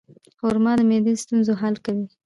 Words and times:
خرما 0.39 0.73
د 0.77 0.81
معدې 0.89 1.13
د 1.15 1.19
ستونزو 1.23 1.51
حل 1.61 1.75
کوي. 1.85 2.05